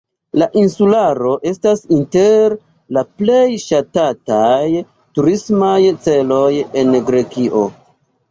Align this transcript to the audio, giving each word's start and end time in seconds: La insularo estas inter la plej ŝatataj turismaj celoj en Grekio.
La 0.41 0.45
insularo 0.59 1.31
estas 1.49 1.83
inter 1.97 2.55
la 2.97 3.03
plej 3.19 3.43
ŝatataj 3.65 4.81
turismaj 5.19 5.77
celoj 6.07 6.51
en 6.83 6.97
Grekio. 7.11 7.63